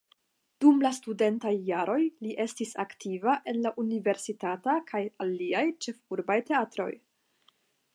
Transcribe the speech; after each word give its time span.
Dum 0.63 0.79
la 0.85 0.91
studentaj 0.99 1.51
jaroj 1.67 1.99
li 2.05 2.33
estis 2.47 2.73
aktiva 2.85 3.37
en 3.53 3.63
la 3.67 3.75
universitata 3.87 4.79
kaj 4.93 5.07
aliaj 5.27 5.67
ĉefurbaj 5.87 6.45
teatroj. 6.53 6.95